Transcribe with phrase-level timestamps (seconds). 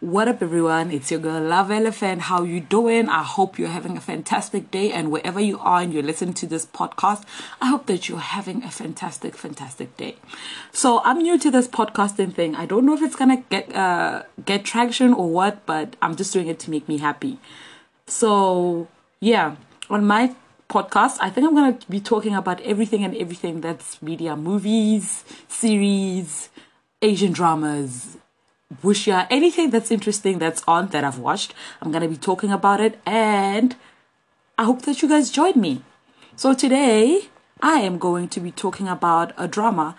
[0.00, 0.90] What up everyone?
[0.90, 2.20] It's your girl Love Elephant.
[2.20, 3.08] How you doing?
[3.08, 6.46] I hope you're having a fantastic day and wherever you are and you're listening to
[6.46, 7.24] this podcast,
[7.62, 10.16] I hope that you're having a fantastic fantastic day.
[10.70, 12.54] So, I'm new to this podcasting thing.
[12.54, 16.30] I don't know if it's to get uh get traction or what, but I'm just
[16.30, 17.38] doing it to make me happy.
[18.06, 18.88] So,
[19.20, 19.56] yeah,
[19.88, 20.36] on my
[20.68, 26.50] podcast, I think I'm to be talking about everything and everything that's media, movies, series,
[27.00, 28.18] Asian dramas,
[28.82, 31.54] wuxia, anything that's interesting that's on that I've watched.
[31.80, 33.76] I'm gonna be talking about it and
[34.58, 35.82] I hope that you guys join me.
[36.34, 37.28] So today
[37.60, 39.96] I am going to be talking about a drama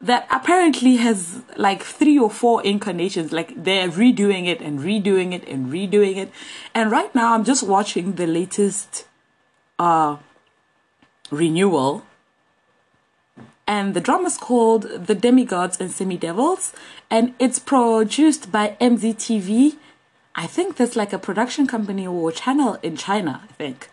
[0.00, 3.32] that apparently has like three or four incarnations.
[3.32, 6.32] Like they're redoing it and redoing it and redoing it.
[6.74, 9.06] And right now I'm just watching the latest
[9.78, 10.16] uh
[11.30, 12.04] renewal
[13.66, 16.72] and the drama is called The Demigods and Semi Devils,
[17.10, 19.76] and it's produced by MZTV.
[20.34, 23.90] I think that's like a production company or channel in China, I think.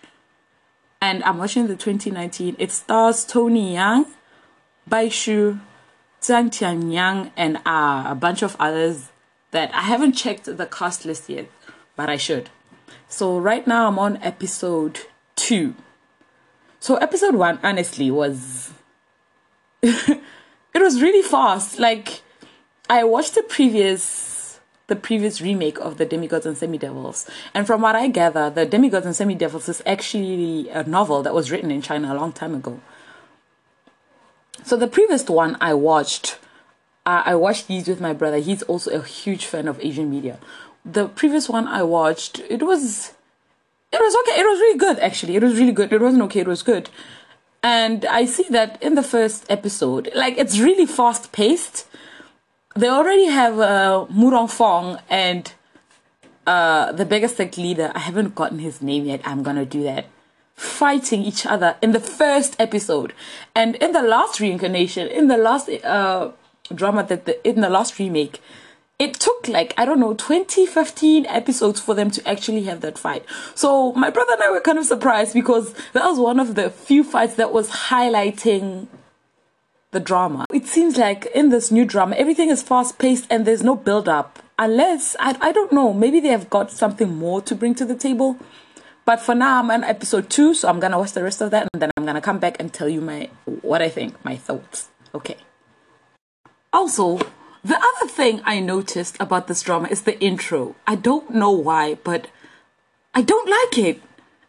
[1.01, 2.55] And I'm watching the 2019.
[2.59, 4.05] It stars Tony Yang,
[4.87, 5.59] Bai Shu,
[6.21, 9.09] Zhang Tianyang, and uh, a bunch of others
[9.51, 11.49] that I haven't checked the cast list yet,
[11.95, 12.49] but I should.
[13.07, 14.99] So right now I'm on episode
[15.35, 15.75] two.
[16.79, 18.71] So episode one, honestly, was
[19.81, 20.21] it
[20.75, 21.79] was really fast.
[21.79, 22.21] Like
[22.89, 27.81] I watched the previous the previous remake of the Demigods and Semi Devils, and from
[27.81, 31.71] what I gather, the Demigods and Semi Devils is actually a novel that was written
[31.71, 32.79] in China a long time ago.
[34.65, 36.37] So the previous one I watched,
[37.05, 38.37] uh, I watched these with my brother.
[38.37, 40.39] He's also a huge fan of Asian media.
[40.83, 43.13] The previous one I watched, it was,
[43.91, 44.39] it was okay.
[44.39, 45.35] It was really good actually.
[45.35, 45.93] It was really good.
[45.93, 46.41] It wasn't okay.
[46.41, 46.89] It was good.
[47.61, 51.87] And I see that in the first episode, like it's really fast paced.
[52.75, 55.51] They already have uh, Murong Fong and
[56.47, 57.91] uh, the tech leader.
[57.93, 59.21] I haven't gotten his name yet.
[59.25, 60.05] I'm gonna do that.
[60.55, 63.13] Fighting each other in the first episode,
[63.55, 66.31] and in the last reincarnation, in the last uh,
[66.73, 68.41] drama that the, in the last remake,
[68.99, 72.97] it took like i don't know 20 15 episodes for them to actually have that
[72.97, 73.25] fight.
[73.55, 76.69] So my brother and i were kind of surprised because that was one of the
[76.69, 78.87] few fights that was highlighting
[79.91, 80.45] the drama.
[80.53, 84.09] It seems like in this new drama everything is fast paced and there's no build
[84.09, 87.85] up unless I, I don't know maybe they have got something more to bring to
[87.85, 88.37] the table.
[89.05, 91.67] But for now i'm on episode two so i'm gonna watch the rest of that
[91.73, 93.29] and then i'm gonna come back and tell you my
[93.61, 94.89] what i think my thoughts.
[95.15, 95.37] Okay.
[96.71, 97.19] Also
[97.63, 100.75] the other thing I noticed about this drama is the intro.
[100.87, 102.27] I don't know why, but
[103.13, 104.01] I don't like it.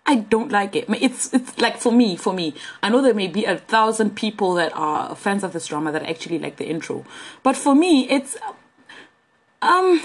[0.06, 0.87] I don't like it.
[0.88, 2.54] It's it's like for me, for me.
[2.82, 6.03] I know there may be a thousand people that are fans of this drama that
[6.03, 7.04] actually like the intro,
[7.43, 8.37] but for me, it's
[9.62, 10.00] um,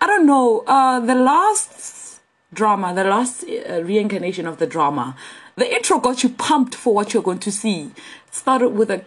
[0.00, 0.60] I don't know.
[0.66, 2.20] Uh, the last
[2.52, 5.16] drama, the last uh, reincarnation of the drama,
[5.56, 7.92] the intro got you pumped for what you're going to see.
[8.26, 9.04] It started with a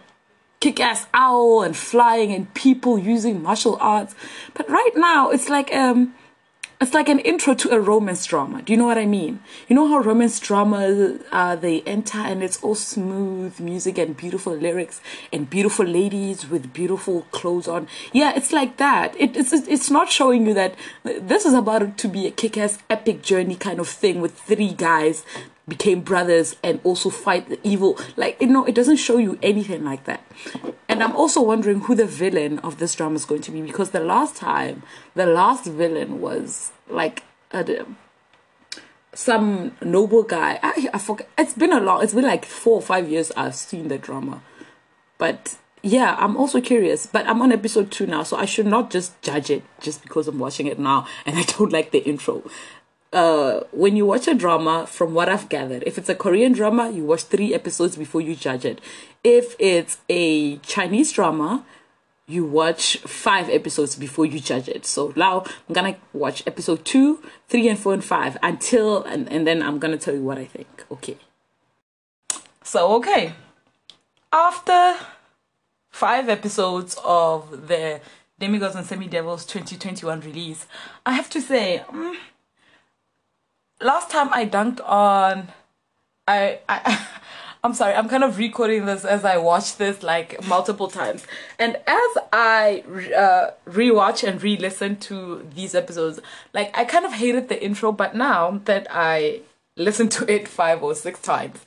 [0.64, 4.14] kick ass owl and flying and people using martial arts.
[4.54, 6.14] But right now, it's like, um,
[6.80, 8.62] it's like an intro to a romance drama.
[8.62, 9.40] Do you know what I mean?
[9.68, 14.54] You know how romance dramas uh, they enter and it's all smooth music and beautiful
[14.54, 17.86] lyrics and beautiful ladies with beautiful clothes on.
[18.14, 19.14] Yeah, it's like that.
[19.20, 23.20] It, it's it's not showing you that this is about to be a kick-ass epic
[23.20, 25.24] journey kind of thing with three guys
[25.66, 27.98] became brothers and also fight the evil.
[28.16, 30.22] Like, you know, it doesn't show you anything like that.
[30.88, 33.90] And I'm also wondering who the villain of this drama is going to be because
[33.90, 34.82] the last time,
[35.14, 37.86] the last villain was like a,
[39.14, 40.60] some noble guy.
[40.62, 41.28] I, I forget.
[41.38, 44.42] It's been a long, it's been like four or five years I've seen the drama.
[45.16, 47.06] But yeah, I'm also curious.
[47.06, 50.28] But I'm on episode two now, so I should not just judge it just because
[50.28, 52.42] I'm watching it now and I don't like the intro
[53.14, 56.90] uh, when you watch a drama, from what I've gathered, if it's a Korean drama,
[56.90, 58.80] you watch three episodes before you judge it.
[59.22, 61.64] If it's a Chinese drama,
[62.26, 64.84] you watch five episodes before you judge it.
[64.84, 69.46] So now I'm gonna watch episode two, three, and four, and five until, and, and
[69.46, 70.84] then I'm gonna tell you what I think.
[70.90, 71.16] Okay.
[72.64, 73.34] So, okay.
[74.32, 74.96] After
[75.90, 78.00] five episodes of the
[78.40, 80.66] Demigods and Semi Devils 2021 release,
[81.06, 82.16] I have to say, mm,
[83.80, 85.48] last time I dunked on,
[86.26, 87.06] I, I
[87.64, 91.26] I'm sorry, I'm kind of recording this as I watch this like multiple times.
[91.58, 92.84] And as I
[93.16, 96.20] uh, rewatch and re listen to these episodes,
[96.52, 99.40] like I kind of hated the intro, but now that I
[99.78, 101.64] listen to it five or six times,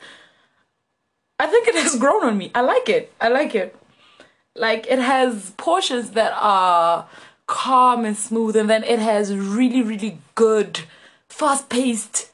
[1.39, 2.51] I think it has grown on me.
[2.54, 3.12] I like it.
[3.19, 3.75] I like it.
[4.56, 7.07] Like it has portions that are
[7.48, 10.81] calm and smooth and then it has really really good
[11.38, 12.31] fast paced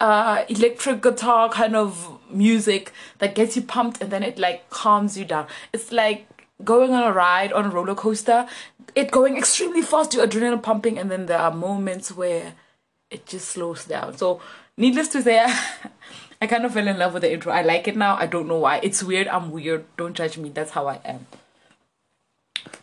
[0.00, 5.18] uh electric guitar kind of music that gets you pumped and then it like calms
[5.18, 6.26] you down it's like
[6.64, 8.46] going on a ride on a roller coaster
[8.94, 12.54] it going extremely fast your adrenaline pumping and then there are moments where
[13.10, 14.40] it just slows down so
[14.76, 15.44] needless to say
[16.40, 17.52] I kind of fell in love with the intro.
[17.52, 18.14] I like it now.
[18.14, 18.78] I don't know why.
[18.80, 19.26] It's weird.
[19.26, 19.84] I'm weird.
[19.96, 20.50] Don't judge me.
[20.50, 21.26] That's how I am.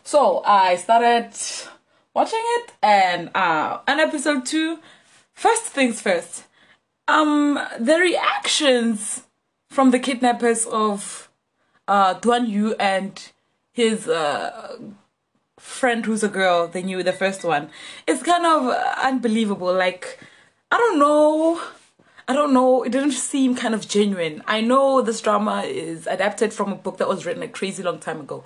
[0.04, 1.32] So I started
[2.12, 4.78] watching it and uh on episode two,
[5.36, 6.44] first things first.
[7.06, 9.22] Um the reactions
[9.68, 11.28] from the kidnappers of
[11.86, 13.12] uh Duan Yu and
[13.72, 14.76] his uh
[15.60, 17.70] friend who's a girl, they knew the first one.
[18.08, 18.60] It's kind of
[19.04, 19.72] unbelievable.
[19.72, 20.18] Like
[20.72, 21.60] I don't know
[22.28, 24.42] I don't know, it didn't seem kind of genuine.
[24.48, 28.00] I know this drama is adapted from a book that was written a crazy long
[28.00, 28.42] time ago.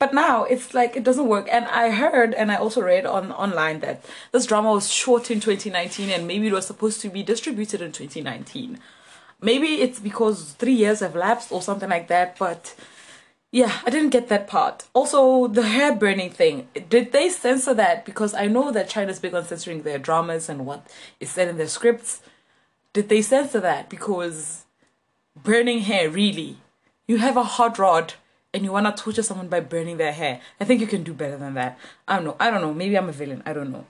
[0.00, 1.46] But now it's like it doesn't work.
[1.52, 5.38] And I heard and I also read on online that this drama was shot in
[5.38, 8.80] 2019 and maybe it was supposed to be distributed in 2019.
[9.40, 12.74] Maybe it's because three years have lapsed or something like that, but
[13.52, 14.86] yeah, I didn't get that part.
[14.94, 16.68] Also, the hair burning thing.
[16.88, 18.04] Did they censor that?
[18.04, 20.86] Because I know that China's big on censoring their dramas and what
[21.20, 22.22] is said in their scripts
[22.92, 23.88] did they censor that?
[23.88, 24.64] Because
[25.40, 26.56] burning hair, really,
[27.06, 28.14] you have a hot rod
[28.52, 30.40] and you want to torture someone by burning their hair.
[30.60, 31.78] I think you can do better than that.
[32.08, 32.36] I don't know.
[32.40, 32.74] I don't know.
[32.74, 33.42] Maybe I'm a villain.
[33.46, 33.86] I don't know.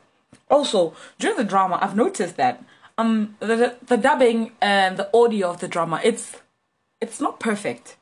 [0.50, 2.62] Also, during the drama, I've noticed that
[2.98, 6.36] um the the dubbing and the audio of the drama it's
[7.00, 7.96] it's not perfect.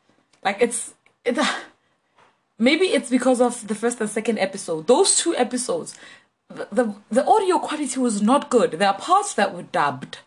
[0.45, 0.95] Like it's
[1.25, 1.39] it.
[2.61, 4.89] Maybe it's because of the first and second episode.
[4.89, 5.97] Those two episodes,
[6.49, 8.73] the, the, the audio quality was not good.
[8.73, 10.19] There are parts that were dubbed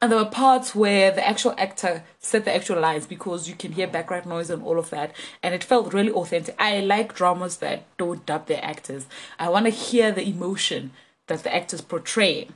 [0.00, 3.72] and there were parts where the actual actor said the actual lines because you can
[3.72, 5.12] hear background noise and all of that.
[5.42, 6.54] And it felt really authentic.
[6.58, 9.06] I like dramas that don't dub their actors.
[9.38, 10.90] I want to hear the emotion
[11.28, 12.48] that the actors portray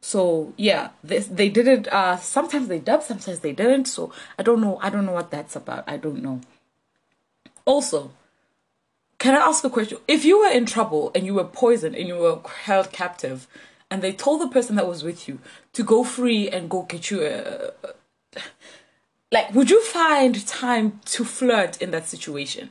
[0.00, 3.86] so yeah they, they did it uh sometimes they dub sometimes they didn't.
[3.86, 5.84] So i don't know i don't know what that's about.
[5.86, 6.40] I don't know.
[7.64, 8.12] Also
[9.18, 9.98] can i ask a question?
[10.06, 13.48] If you were in trouble and you were poisoned and you were held captive
[13.94, 15.38] and they told the person that was with you
[15.72, 17.70] to go free and go get you a
[19.30, 22.70] like would you find time to flirt in that situation?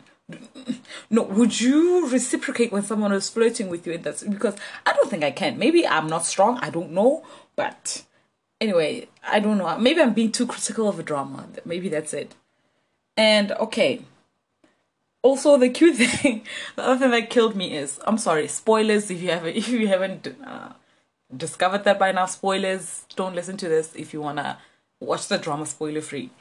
[1.09, 5.09] No would you reciprocate when someone is flirting with you in that because i don't
[5.09, 5.57] think i can.
[5.57, 7.23] Maybe i'm not strong i don't know
[7.55, 8.03] but
[8.59, 9.77] anyway i don't know.
[9.77, 11.47] Maybe i'm being too critical of a drama.
[11.63, 12.35] Maybe that's it.
[13.15, 14.01] And okay.
[15.21, 16.43] Also the cute thing
[16.75, 19.87] the other thing that killed me is i'm sorry spoilers if you haven't if you
[19.87, 20.73] haven't uh,
[21.37, 22.25] discovered that by now.
[22.25, 23.05] Spoilers.
[23.15, 24.57] Don't listen to this if you wanna
[24.99, 26.31] watch the drama spoiler free.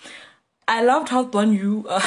[0.69, 2.07] I loved how Duan Yu uh,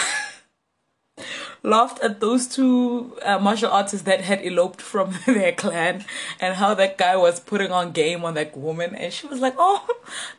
[1.63, 6.05] laughed at those two uh, martial artists that had eloped from their clan
[6.39, 9.55] and how that guy was putting on game on that woman and she was like,
[9.57, 9.85] oh,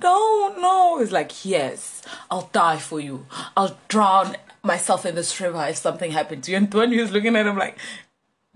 [0.00, 0.98] no.
[1.00, 3.26] It's like, yes, I'll die for you.
[3.56, 6.56] I'll drown myself in this river if something happened to you.
[6.56, 7.78] And Duan Yu's looking at him like,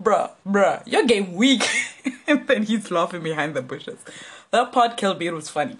[0.01, 1.67] bruh, bruh, you're game weak.
[2.27, 3.99] and then he's laughing behind the bushes.
[4.51, 5.27] That part killed me.
[5.27, 5.77] It was funny.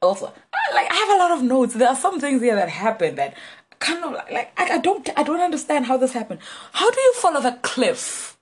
[0.00, 0.32] Also,
[0.74, 1.74] like I have a lot of notes.
[1.74, 3.36] There are some things here that happen that
[3.78, 6.40] kind of like I, I don't I don't understand how this happened.
[6.72, 8.36] How do you fall off a cliff?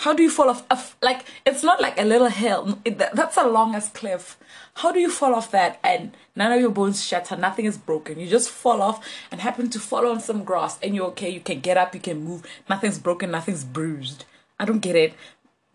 [0.00, 0.96] How do you fall off?
[1.02, 2.78] Like it's not like a little hill.
[2.86, 4.38] It, that's a long longest cliff.
[4.76, 7.36] How do you fall off that and none of your bones shatter?
[7.36, 8.18] Nothing is broken.
[8.18, 11.28] You just fall off and happen to fall on some grass and you're okay.
[11.28, 11.94] You can get up.
[11.94, 12.46] You can move.
[12.68, 13.30] Nothing's broken.
[13.30, 14.24] Nothing's bruised.
[14.58, 15.12] I don't get it.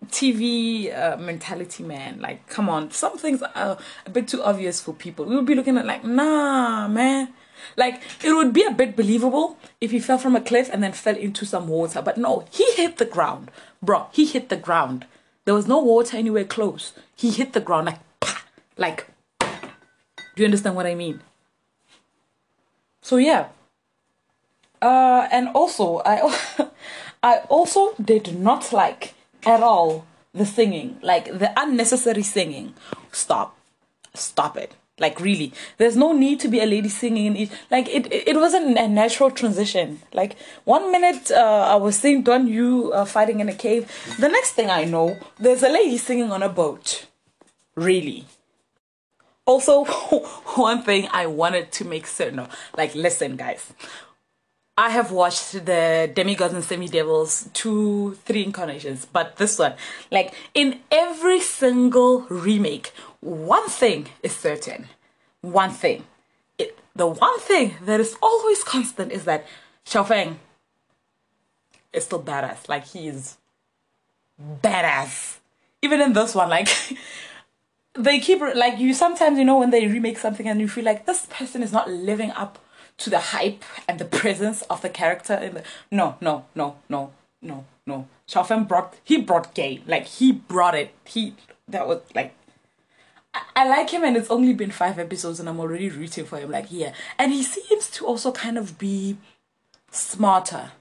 [0.07, 2.19] TV uh, mentality, man.
[2.19, 2.89] Like, come on.
[2.89, 5.25] Some things are a bit too obvious for people.
[5.25, 7.31] We would be looking at like, nah, man.
[7.77, 10.91] Like, it would be a bit believable if he fell from a cliff and then
[10.91, 12.01] fell into some water.
[12.01, 13.51] But no, he hit the ground.
[13.85, 15.05] Bro, he hit the ground.
[15.45, 16.93] There was no water anywhere close.
[17.15, 17.99] He hit the ground like,
[18.77, 19.07] like,
[19.39, 21.21] do you understand what I mean?
[23.01, 23.49] So yeah.
[24.81, 26.17] Uh, and also, I
[27.23, 29.13] I also did not like
[29.45, 32.73] at all the singing, like the unnecessary singing.
[33.11, 33.57] Stop,
[34.13, 34.73] stop it.
[34.97, 37.35] Like really, there's no need to be a lady singing.
[37.35, 39.99] It, like it, it, wasn't a natural transition.
[40.13, 43.91] Like one minute uh, I was seeing Duan Yu uh, fighting in a cave.
[44.19, 47.07] The next thing I know, there's a lady singing on a boat.
[47.75, 48.25] Really.
[49.45, 49.83] Also,
[50.55, 52.47] one thing I wanted to make certain
[52.77, 53.73] like, listen, guys,
[54.77, 59.75] I have watched the demigods and semi-devils two, three incarnations, but this one,
[60.11, 62.91] like in every single remake,
[63.25, 64.87] one thing is certain.
[65.41, 66.05] One thing.
[66.59, 69.45] It, the one thing that is always constant is that
[69.85, 70.39] Xiao Feng
[71.91, 72.69] is still badass.
[72.69, 73.37] Like he's
[74.61, 75.37] badass.
[75.81, 76.69] Even in this one, like
[77.95, 81.05] they keep like you sometimes you know when they remake something and you feel like
[81.05, 82.59] this person is not living up
[82.97, 87.11] to the hype and the presence of the character in the no no no no
[87.41, 91.35] no no Fan brought he brought gay like he brought it he
[91.67, 92.33] that was like
[93.55, 96.51] I, like him and it's only been five episodes and I'm already rooting for him
[96.51, 99.17] like yeah and he seems to also kind of be
[99.91, 100.71] smarter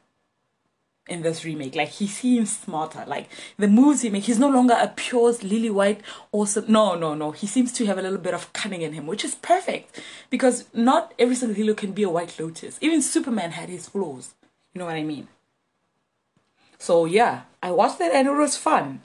[1.06, 1.74] in this remake.
[1.74, 3.04] Like he seems smarter.
[3.06, 6.00] Like the moves he makes, he's no longer a pure lily white
[6.32, 6.64] awesome.
[6.68, 7.30] No, no, no.
[7.30, 10.66] He seems to have a little bit of cunning in him, which is perfect because
[10.72, 12.78] not every single hero can be a white lotus.
[12.80, 14.34] Even Superman had his flaws.
[14.72, 15.28] You know what I mean?
[16.78, 19.02] So yeah, I watched it and it was fun.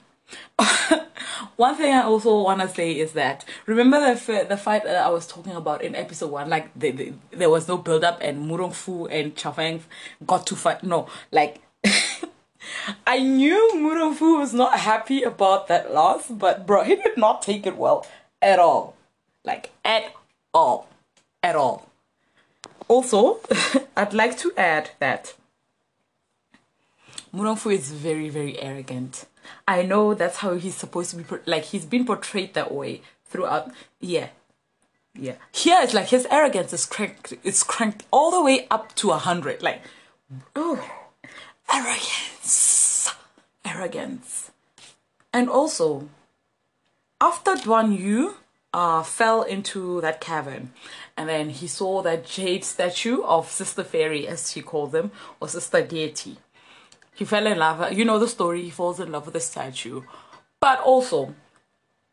[1.60, 5.10] one thing I also want to say is that remember the the fight that I
[5.10, 8.50] was talking about in episode one, like the, the, there was no build up and
[8.50, 9.82] Murong Fu and Chow Fan
[10.26, 10.82] got to fight.
[10.82, 11.60] No, like
[13.06, 17.42] I knew Murong Fu was not happy about that loss, but bro, he did not
[17.42, 18.06] take it well
[18.40, 18.96] at all.
[19.44, 20.14] Like, at
[20.54, 20.88] all.
[21.42, 21.90] At all.
[22.88, 23.40] Also,
[23.96, 25.34] I'd like to add that
[27.34, 29.26] Murong Fu is very, very arrogant.
[29.66, 33.70] I know that's how he's supposed to be, like, he's been portrayed that way throughout.
[34.00, 34.28] Yeah.
[35.14, 35.34] Yeah.
[35.52, 39.18] Here it's like his arrogance is cranked, it's cranked all the way up to a
[39.18, 39.62] hundred.
[39.62, 39.82] Like,
[40.54, 40.78] oh
[41.72, 43.12] arrogance
[43.64, 44.50] arrogance
[45.32, 46.08] and also
[47.20, 48.34] after Duan Yu
[48.72, 50.72] uh, fell into that cavern
[51.16, 55.48] and then he saw that jade statue of sister fairy as she called them or
[55.48, 56.38] sister deity
[57.20, 60.02] he fell in love you know the story he falls in love with the statue
[60.58, 61.34] but also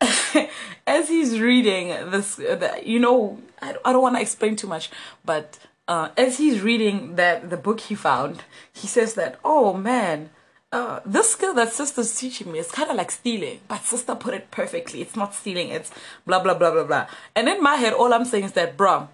[0.86, 4.90] as he's reading this uh, you know i, I don't want to explain too much
[5.24, 10.28] but uh, as he's reading that the book he found, he says that, oh man,
[10.70, 14.34] uh, this skill that sister's teaching me is kind of like stealing, but sister put
[14.34, 15.00] it perfectly.
[15.00, 15.90] It's not stealing, it's
[16.26, 17.06] blah, blah, blah, blah, blah.
[17.34, 19.08] And in my head, all I'm saying is that, bruh,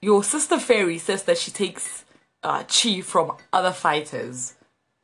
[0.00, 2.06] your sister fairy says that she takes
[2.42, 4.54] uh, chi from other fighters.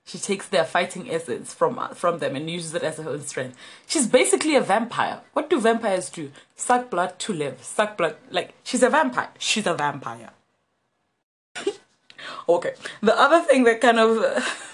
[0.04, 3.22] She takes their fighting essence from uh, from them and uses it as her own
[3.22, 3.56] strength.
[3.86, 5.20] She's basically a vampire.
[5.32, 6.32] What do vampires do?
[6.56, 7.62] Suck blood to live.
[7.62, 8.16] Suck blood.
[8.30, 9.30] Like, she's a vampire.
[9.38, 10.30] She's a vampire.
[12.48, 12.74] okay.
[13.00, 14.68] The other thing that kind of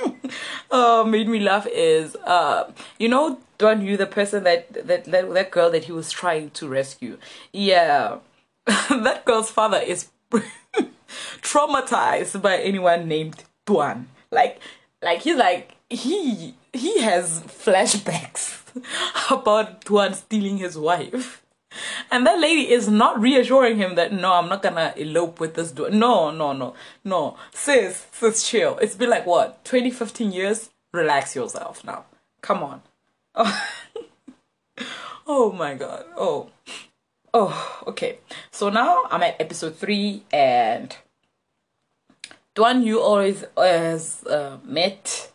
[0.70, 5.32] uh, made me laugh is, uh, you know, Duan Yu, the person that, that, that,
[5.32, 7.18] that girl that he was trying to rescue.
[7.52, 8.18] Yeah.
[8.66, 10.08] that girl's father is
[11.40, 14.06] traumatized by anyone named Duan.
[14.30, 14.60] Like,
[15.02, 18.60] like he's like, he, he has flashbacks
[19.30, 21.42] about Duan stealing his wife.
[22.10, 25.72] And that lady is not reassuring him that no, I'm not gonna elope with this
[25.72, 25.92] dude.
[25.92, 27.36] No, no, no, no.
[27.52, 28.78] Sis, sis, chill.
[28.78, 30.70] It's been like what, 20, 15 years?
[30.92, 32.04] Relax yourself now.
[32.40, 32.82] Come on.
[33.34, 33.68] Oh,
[35.26, 36.04] oh my god.
[36.16, 36.50] Oh.
[37.32, 38.18] Oh, okay.
[38.52, 40.96] So now I'm at episode three and
[42.54, 45.32] Duan Yu always has uh, met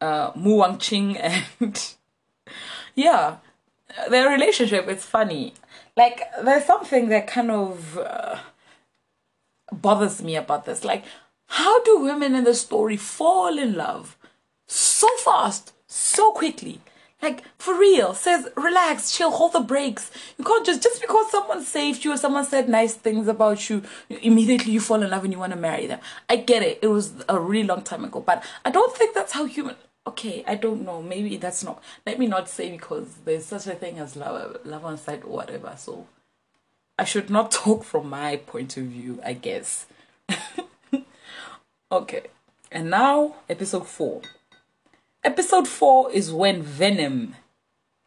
[0.00, 1.18] uh, Mu Wanqing
[1.60, 1.94] and
[2.94, 3.36] yeah,
[4.10, 5.54] their relationship is funny.
[5.96, 8.38] Like there's something that kind of uh,
[9.72, 10.84] bothers me about this.
[10.84, 11.04] Like,
[11.46, 14.16] how do women in the story fall in love
[14.66, 16.80] so fast, so quickly?
[17.22, 20.10] Like for real, says relax, chill, hold the brakes.
[20.38, 23.82] You can't just just because someone saved you or someone said nice things about you,
[24.08, 26.00] immediately you fall in love and you want to marry them.
[26.28, 26.78] I get it.
[26.82, 30.44] It was a really long time ago, but I don't think that's how human okay,
[30.46, 31.02] I don't know.
[31.02, 31.82] Maybe that's not.
[32.06, 35.30] Let me not say because there's such a thing as love, love on sight or
[35.30, 35.74] whatever.
[35.76, 36.06] So
[36.98, 39.86] I should not talk from my point of view, I guess.
[41.92, 42.22] okay,
[42.70, 44.22] and now episode four.
[45.26, 47.34] Episode four is when Venom.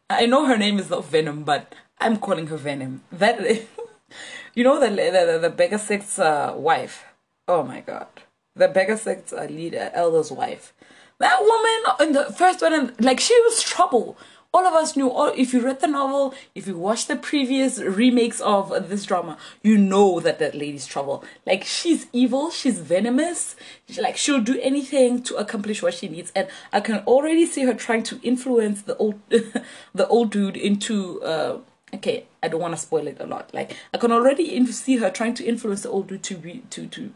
[0.08, 3.02] I know her name is not Venom, but I'm calling her Venom.
[3.12, 3.38] That
[4.54, 7.04] you know the the the, the Beggar Sect's uh, wife.
[7.46, 8.08] Oh my god,
[8.56, 10.72] the Beggar Sect's uh, leader, elder's wife
[11.20, 14.16] that woman in the first one, like she was trouble.
[14.52, 15.08] All of us knew.
[15.08, 19.38] All if you read the novel, if you watched the previous remakes of this drama,
[19.62, 21.24] you know that that lady's trouble.
[21.46, 23.54] Like she's evil, she's venomous.
[23.88, 27.64] She, like she'll do anything to accomplish what she needs, and I can already see
[27.64, 29.20] her trying to influence the old,
[29.94, 31.22] the old dude into.
[31.22, 31.58] Uh,
[31.94, 33.54] okay, I don't want to spoil it a lot.
[33.54, 36.88] Like I can already see her trying to influence the old dude to be to
[36.88, 37.12] to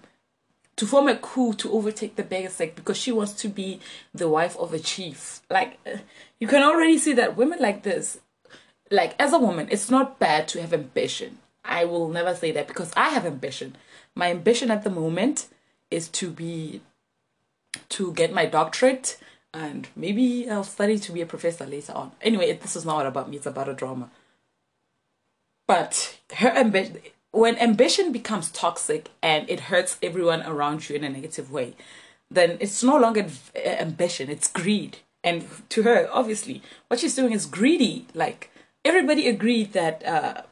[0.77, 3.81] to form a coup to overtake the Beggar Sect because she wants to be
[4.13, 5.41] the wife of a chief.
[5.51, 5.99] Like, uh,
[6.41, 8.21] you can already see that women like this,
[8.91, 11.39] like, as a woman, it's not bad to have ambition.
[11.65, 13.77] I will never say that because I have ambition.
[14.15, 15.47] My ambition at the moment
[15.91, 16.81] is to be
[17.89, 19.19] to get my doctorate
[19.53, 22.13] and maybe I'll study to be a professor later on.
[22.21, 24.11] Anyway, this is not about me, it's about a drama.
[25.67, 26.99] But her ambition,
[27.35, 31.75] when ambition becomes toxic and it hurts everyone around you in a negative way,
[32.31, 33.27] then it's no longer
[33.57, 34.99] ambition, it's greed.
[35.23, 38.07] And to her, obviously, what she's doing is greedy.
[38.15, 38.51] Like,
[38.85, 40.43] everybody agreed that uh,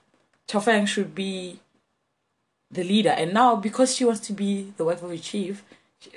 [0.49, 1.61] Chao should be
[2.71, 3.11] the leader.
[3.11, 5.63] And now, because she wants to be the wife of a chief,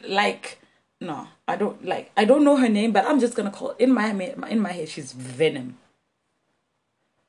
[0.08, 0.60] like,
[1.02, 2.12] no, I don't like.
[2.16, 4.10] I don't know her name, but I'm just gonna call in my
[4.50, 4.90] in my head.
[4.90, 5.78] She's Venom.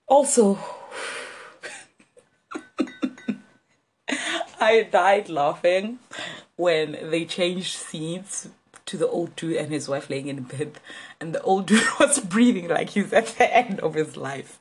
[0.06, 0.58] Also,
[4.66, 6.00] I died laughing
[6.56, 8.48] when they changed scenes
[8.86, 10.80] to the old dude and his wife laying in bed,
[11.20, 14.58] and the old dude was breathing like he's at the end of his life.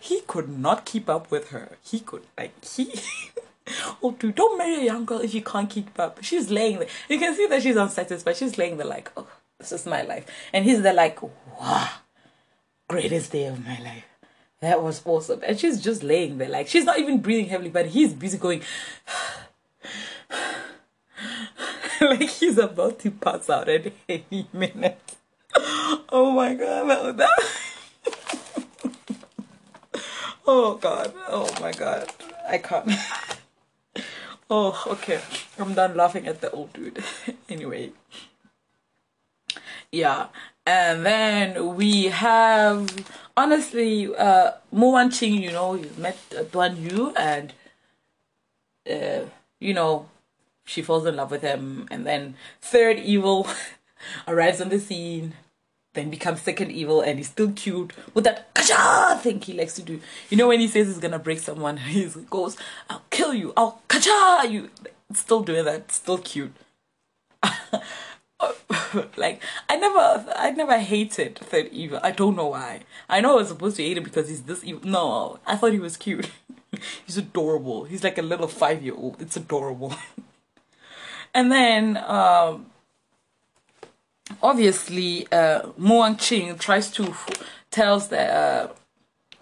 [0.00, 1.76] He could not keep up with her.
[1.84, 3.00] He could like he.
[4.02, 6.18] oh dude, don't marry a young girl if you can't keep up.
[6.22, 6.88] She's laying there.
[7.08, 8.36] You can see that she's unsatisfied.
[8.36, 9.28] She's laying there like, oh,
[9.60, 10.26] this is my life.
[10.52, 11.90] And he's there like, wow,
[12.88, 14.04] greatest day of my life.
[14.60, 15.42] That was awesome.
[15.46, 18.62] And she's just laying there like she's not even breathing heavily, but he's busy going
[22.00, 25.16] like he's about to pass out at any minute.
[26.08, 27.30] Oh my god, that,
[30.46, 32.10] Oh god, oh my god.
[32.48, 32.90] I can't.
[34.50, 35.20] Oh, okay.
[35.58, 37.02] I'm done laughing at the old dude.
[37.48, 37.92] anyway.
[39.90, 40.26] Yeah.
[40.66, 42.88] And then we have
[43.36, 46.18] honestly uh Mo Wan Qing, you know, you met
[46.52, 47.54] Duan Yu and
[48.88, 49.26] uh
[49.64, 50.08] you know
[50.64, 53.46] she falls in love with him and then third evil
[54.28, 55.34] arrives on the scene
[55.94, 59.82] then becomes second evil and he's still cute with that kacha thing he likes to
[59.82, 60.00] do.
[60.28, 62.56] You know when he says he's gonna break someone, he goes,
[62.90, 64.70] I'll kill you, I'll kacha you
[65.12, 66.52] still doing that, still cute.
[69.16, 72.00] like I never I never hated Third Evil.
[72.02, 72.80] I don't know why.
[73.08, 74.88] I know I was supposed to hate him because he's this evil.
[74.88, 76.30] No, I thought he was cute.
[77.06, 77.84] he's adorable.
[77.84, 79.20] He's like a little five year old.
[79.20, 79.94] It's adorable.
[81.34, 82.66] and then um
[84.42, 87.14] obviously uh, Mo Wan Qing tries to
[87.70, 88.68] tells the uh,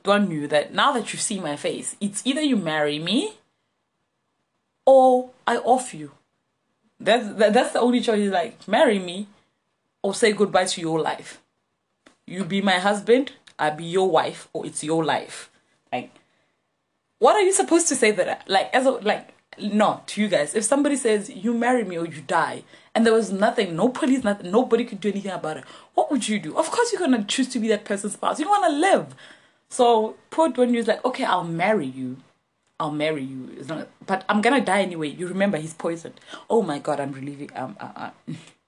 [0.05, 3.35] Duan Yu that now that you see my face, it's either you marry me
[4.87, 6.13] or I off you.
[6.99, 8.19] That's that, that's the only choice.
[8.19, 9.29] He's like marry me
[10.03, 11.41] or say goodbye to your life.
[12.27, 15.51] You be my husband, I be your wife, or it's your life.
[17.23, 18.43] What are you supposed to say that?
[18.49, 20.57] Like as a like no to you guys.
[20.57, 22.65] If somebody says you marry me or you die,
[22.97, 26.29] and there was nothing, no police, nothing, nobody could do anything about it, what would
[26.29, 26.59] you do?
[26.59, 28.41] Of course, you're gonna choose to be that person's spouse.
[28.41, 29.15] You want to live.
[29.69, 32.17] So poor Duan Yu's like, okay, I'll marry you.
[32.81, 33.65] I'll marry you.
[33.69, 35.11] Not, but I'm gonna die anyway.
[35.11, 36.19] You remember he's poisoned.
[36.51, 37.51] Oh my god, I'm relieving.
[37.55, 38.11] Um, uh, uh.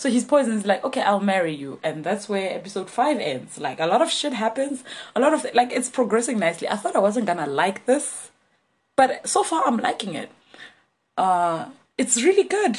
[0.00, 0.54] So he's poisoned.
[0.54, 3.60] He's like, okay, I'll marry you, and that's where episode five ends.
[3.60, 4.82] Like a lot of shit happens.
[5.14, 6.70] A lot of like it's progressing nicely.
[6.70, 8.30] I thought I wasn't gonna like this,
[8.96, 10.30] but so far I'm liking it.
[11.18, 11.66] Uh,
[11.98, 12.78] it's really good.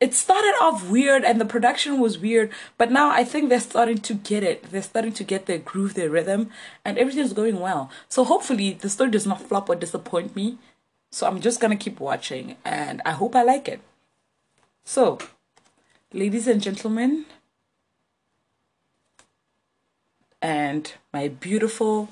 [0.00, 3.98] It started off weird and the production was weird, but now I think they're starting
[3.98, 4.72] to get it.
[4.72, 6.50] They're starting to get their groove, their rhythm,
[6.84, 7.92] and everything's going well.
[8.08, 10.58] So hopefully the story does not flop or disappoint me.
[11.12, 13.82] So I'm just gonna keep watching and I hope I like it.
[14.82, 15.18] So,
[16.12, 17.26] ladies and gentlemen,
[20.40, 22.08] and my beautiful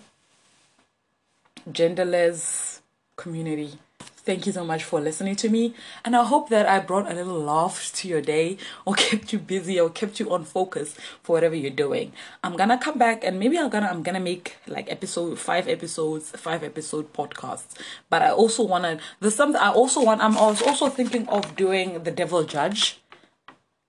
[1.71, 2.81] genderless
[3.17, 3.79] community
[4.27, 5.73] Thank you so much for listening to me.
[6.05, 9.39] And I hope that I brought a little laugh to your day or kept you
[9.39, 12.11] busy or kept you on focus for whatever you're doing.
[12.43, 16.31] I'm gonna come back and maybe I'm gonna I'm gonna make like episode five episodes,
[16.31, 17.79] five episode podcasts.
[18.11, 22.11] But I also wanna there's something I also want I'm also thinking of doing the
[22.11, 22.99] devil judge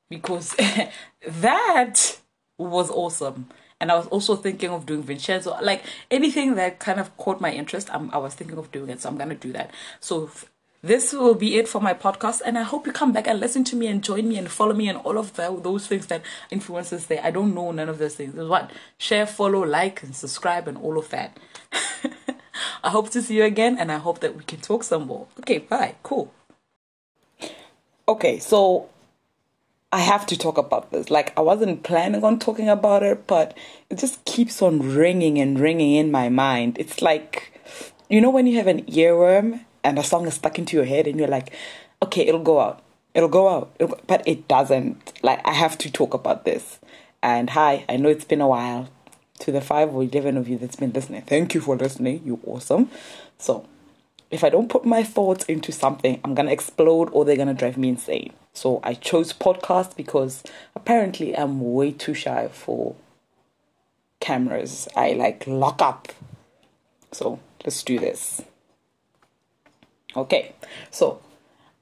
[0.10, 0.56] because
[1.28, 2.20] that
[2.58, 7.16] was awesome and I was also thinking of doing Vincenzo, like anything that kind of
[7.18, 7.94] caught my interest.
[7.94, 9.72] I'm, I was thinking of doing it, so I'm gonna do that.
[10.00, 10.32] So
[10.82, 13.64] this will be it for my podcast, and I hope you come back and listen
[13.66, 17.02] to me and join me and follow me and all of those things that influencers
[17.02, 18.34] say I don't know none of those things.
[18.34, 21.38] what share, follow, like, and subscribe, and all of that.
[22.84, 25.28] I hope to see you again, and I hope that we can talk some more.
[25.40, 25.96] Okay, bye.
[26.02, 26.34] Cool.
[28.08, 28.90] Okay, so
[29.92, 31.10] I have to talk about this.
[31.10, 33.58] Like, I wasn't planning on talking about it, but
[33.90, 36.78] it just keeps on ringing and ringing in my mind.
[36.78, 37.58] It's like,
[38.10, 41.08] you know, when you have an earworm and a song is stuck into your head
[41.08, 41.54] and you're like,
[42.04, 42.84] okay, it'll go out.
[43.14, 43.72] It'll go out.
[43.80, 45.14] It'll go, but it doesn't.
[45.24, 46.80] Like, I have to talk about this.
[47.24, 48.90] And hi, I know it's been a while.
[49.42, 52.24] To the five or eleven of you that's been listening, thank you for listening.
[52.26, 52.90] You're awesome.
[53.38, 53.68] So,
[54.32, 57.78] if I don't put my thoughts into something, I'm gonna explode or they're gonna drive
[57.78, 58.34] me insane.
[58.58, 60.42] So I chose podcast because
[60.76, 62.96] apparently I'm way too shy for
[64.20, 64.88] cameras.
[64.96, 66.08] I like lock up.
[67.12, 68.42] So let's do this.
[70.16, 70.56] Okay,
[70.90, 71.22] so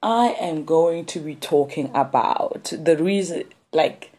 [0.02, 4.12] I am going to be talking about the reason, like,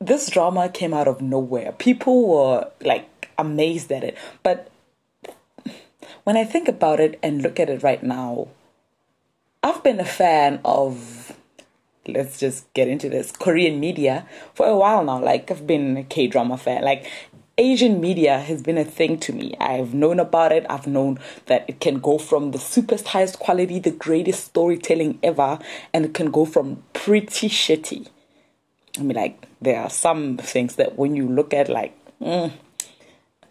[0.00, 1.72] this drama came out of nowhere.
[1.72, 4.16] People were like amazed at it.
[4.42, 4.70] But
[6.24, 8.48] when I think about it and look at it right now,
[9.62, 11.23] I've been a fan of,
[12.06, 15.22] let's just get into this, Korean media for a while now.
[15.22, 16.82] Like, I've been a K drama fan.
[16.82, 17.06] Like,
[17.56, 19.54] Asian media has been a thing to me.
[19.60, 20.66] I've known about it.
[20.68, 25.58] I've known that it can go from the superest highest quality, the greatest storytelling ever,
[25.92, 28.08] and it can go from pretty shitty.
[28.98, 32.50] I mean, like, there are some things that when you look at, like, mm,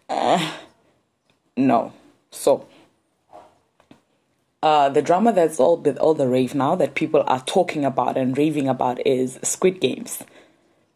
[0.08, 0.52] uh,
[1.56, 1.92] no.
[2.30, 2.66] So,
[4.64, 8.16] uh, the drama that's all with all the rave now that people are talking about
[8.16, 10.24] and raving about is Squid Games.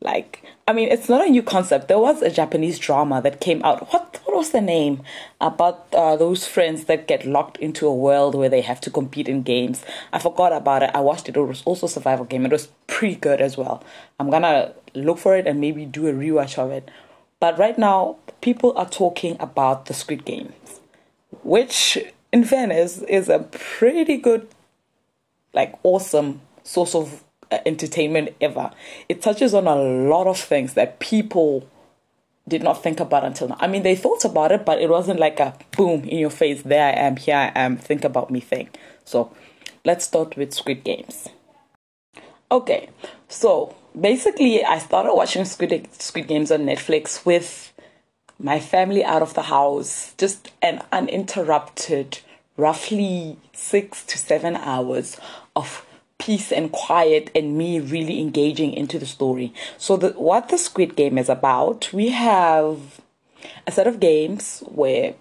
[0.01, 1.87] Like, I mean, it's not a new concept.
[1.87, 3.93] There was a Japanese drama that came out.
[3.93, 5.03] What what was the name
[5.39, 9.29] about uh, those friends that get locked into a world where they have to compete
[9.29, 9.85] in games?
[10.15, 10.91] I forgot about it.
[10.95, 11.37] I watched it.
[11.37, 12.47] It was also survival game.
[12.47, 13.85] It was pretty good as well.
[14.19, 16.91] I'm gonna look for it and maybe do a rewatch of it.
[17.39, 20.81] But right now, people are talking about the Squid Games,
[21.43, 21.99] which
[22.33, 24.49] in fairness, is a pretty good,
[25.53, 28.71] like, awesome source of uh, entertainment ever.
[29.09, 31.69] It touches on a lot of things that people
[32.47, 33.57] did not think about until now.
[33.61, 36.63] I mean, they thought about it, but it wasn't like a boom in your face,
[36.63, 38.69] there I am, here I am, think about me thing.
[39.05, 39.35] So
[39.85, 41.29] let's start with Squid Games.
[42.51, 42.89] Okay,
[43.29, 47.73] so basically, I started watching Squid, Squid Games on Netflix with
[48.39, 52.21] my family out of the house, just an uninterrupted,
[52.57, 55.19] roughly six to seven hours
[55.57, 55.85] of
[56.19, 59.53] peace and quiet and me really engaging into the story.
[59.77, 63.01] So the, what the Squid Game is about, we have
[63.67, 65.15] a set of games where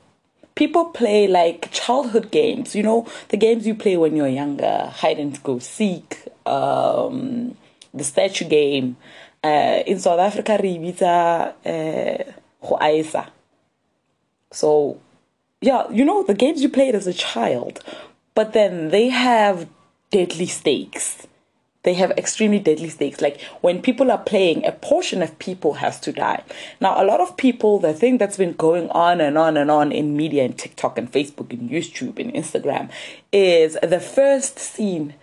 [0.56, 5.20] people play like childhood games, you know, the games you play when you're younger, hide
[5.20, 7.56] and go seek, um,
[7.94, 8.98] the statue game.
[9.44, 13.30] Uh, in South Africa, Ribita, uh, Aisa.
[14.52, 15.00] So,
[15.62, 17.84] yeah, you know, the games you played as a child,
[18.36, 19.68] but then they have
[20.12, 21.28] deadly stakes.
[21.84, 23.22] They have extremely deadly stakes.
[23.22, 26.44] Like when people are playing, a portion of people has to die.
[26.82, 29.92] Now, a lot of people, the thing that's been going on and on and on
[29.92, 32.90] in media and TikTok and Facebook and YouTube and Instagram
[33.32, 35.14] is the first scene,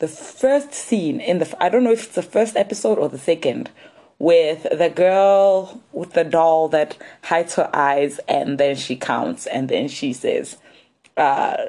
[0.00, 3.18] the first scene in the, I don't know if it's the first episode or the
[3.18, 3.70] second,
[4.18, 9.68] with the girl with the doll that hides her eyes and then she counts and
[9.68, 10.56] then she says
[11.16, 11.66] uh,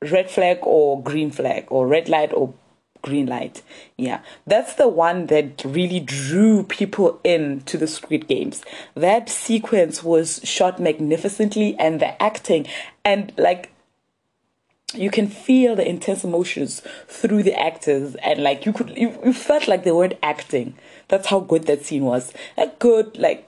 [0.00, 2.54] red flag or green flag or red light or
[3.02, 3.62] green light.
[3.96, 4.20] Yeah.
[4.46, 8.62] That's the one that really drew people in to the squid games.
[8.94, 12.66] That sequence was shot magnificently and the acting
[13.04, 13.72] and like
[14.92, 19.32] you can feel the intense emotions through the actors and like you could you, you
[19.32, 20.74] felt like they weren't acting
[21.10, 23.46] that's how good that scene was a good like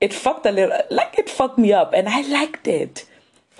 [0.00, 3.06] it fucked a little like it fucked me up and i liked it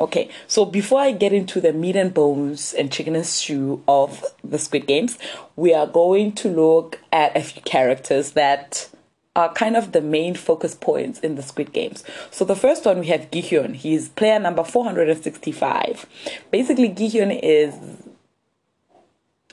[0.00, 4.24] okay so before i get into the meat and bones and chicken and stew of
[4.42, 5.18] the squid games
[5.54, 8.88] we are going to look at a few characters that
[9.36, 12.02] are kind of the main focus points in the Squid Games.
[12.32, 13.76] So the first one we have Gihyun.
[13.76, 16.06] He's player number 465.
[16.50, 17.74] Basically, Gihyun is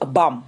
[0.01, 0.45] a bum.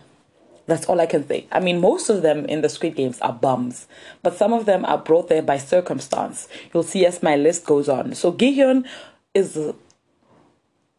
[0.70, 1.48] That's all I can say.
[1.52, 3.88] I mean, most of them in the Squid Games are bums,
[4.22, 6.48] but some of them are brought there by circumstance.
[6.74, 8.14] You'll see as my list goes on.
[8.14, 8.86] So Gihyun
[9.34, 9.60] is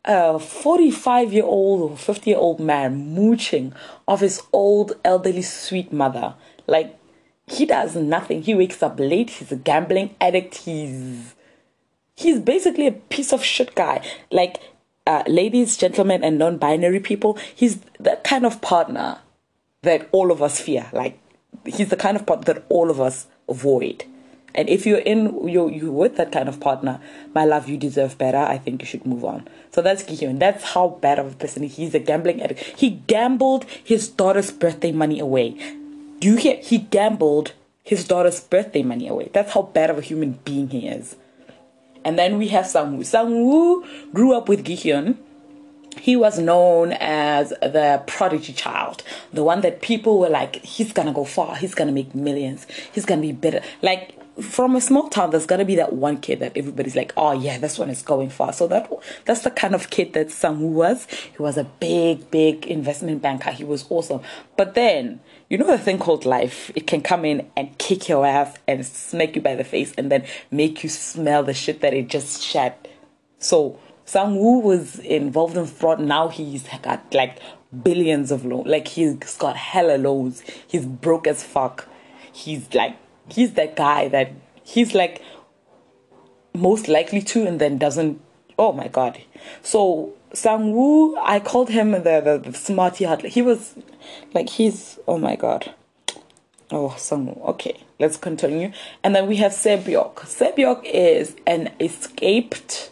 [0.04, 3.72] a 45 year old or 50 year old man mooching
[4.08, 6.34] of his old elderly sweet mother.
[6.66, 6.98] Like
[7.46, 8.42] he does nothing.
[8.42, 9.30] He wakes up late.
[9.30, 10.56] He's a gambling addict.
[10.56, 11.34] He's
[12.16, 14.04] he's basically a piece of shit guy.
[14.32, 14.58] Like
[15.06, 17.38] uh, ladies, gentlemen, and non-binary people.
[17.54, 19.18] He's that kind of partner
[19.82, 20.88] that all of us fear.
[20.92, 21.18] Like
[21.64, 24.04] he's the kind of partner that all of us avoid.
[24.54, 27.00] And if you're in you you with that kind of partner,
[27.34, 28.38] my love, you deserve better.
[28.38, 29.46] I think you should move on.
[29.70, 30.38] So that's Gihyun.
[30.40, 32.60] That's how bad of a person he's a gambling addict.
[32.76, 35.50] He gambled his daughter's birthday money away.
[36.18, 36.56] Do you hear?
[36.56, 37.52] He gambled
[37.84, 39.30] his daughter's birthday money away.
[39.32, 41.16] That's how bad of a human being he is.
[42.04, 43.00] And then we have Sangwoo.
[43.00, 45.16] Sangwoo grew up with Gihyun.
[45.98, 51.12] He was known as the prodigy child, the one that people were like, he's gonna
[51.12, 53.62] go far, he's gonna make millions, he's gonna be better.
[53.82, 57.32] Like from a small town, there's gonna be that one kid that everybody's like, oh
[57.32, 58.52] yeah, this one is going far.
[58.52, 58.90] So that
[59.24, 61.06] that's the kind of kid that Sangwoo was.
[61.06, 63.50] He was a big, big investment banker.
[63.50, 64.20] He was awesome.
[64.56, 68.24] But then, you know the thing called life, it can come in and kick your
[68.24, 71.92] ass and smack you by the face and then make you smell the shit that
[71.92, 72.74] it just shed.
[73.38, 73.78] So
[74.10, 76.00] Sangwoo was involved in fraud.
[76.00, 77.38] Now he's got like
[77.82, 78.66] billions of loans.
[78.66, 80.42] Like he's got hella loans.
[80.66, 81.88] He's broke as fuck.
[82.32, 82.96] He's like
[83.28, 84.32] he's that guy that
[84.64, 85.22] he's like
[86.54, 88.20] most likely to and then doesn't
[88.58, 89.20] oh my god
[89.62, 93.74] so Sang Woo, i called him the, the, the smarty he was
[94.34, 95.74] like he's oh my god
[96.70, 102.90] oh sangwoo okay let's continue and then we have sebyok sebyok is an escaped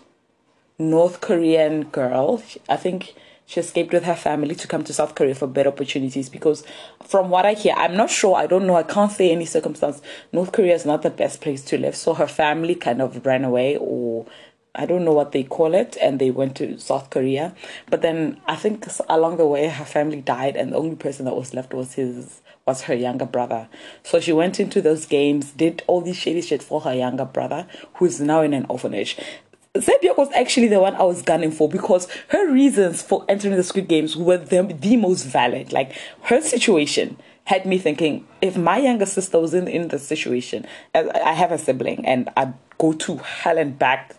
[0.79, 3.15] north korean girl i think
[3.49, 6.63] she escaped with her family to come to South Korea for better opportunities because,
[7.03, 10.03] from what I hear, I'm not sure, I don't know, I can't say any circumstance.
[10.35, 11.97] North Korea is not the best place to live.
[11.97, 14.27] So her family kind of ran away, or
[14.75, 17.55] I don't know what they call it, and they went to South Korea.
[17.89, 21.35] But then I think along the way, her family died, and the only person that
[21.35, 23.67] was left was his was her younger brother.
[24.03, 27.67] So she went into those games, did all this shady shit for her younger brother,
[27.95, 29.17] who's now in an orphanage.
[29.75, 33.63] Sebyok was actually the one I was gunning for because her reasons for entering the
[33.63, 35.73] Squid Games were the, the most valid.
[35.73, 40.67] Like her situation had me thinking if my younger sister was in, in the situation,
[40.95, 44.17] I have a sibling and I'd go to hell and back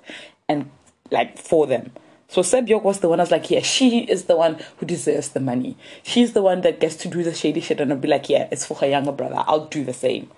[0.48, 0.70] and
[1.12, 1.92] like for them.
[2.28, 5.30] So Sebyok was the one I was like, yeah, she is the one who deserves
[5.30, 5.76] the money.
[6.04, 8.48] She's the one that gets to do the shady shit and I'll be like, yeah,
[8.52, 9.44] it's for her younger brother.
[9.48, 10.30] I'll do the same.